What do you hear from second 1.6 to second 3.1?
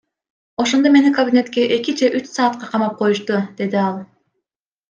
эки же үч саатка камап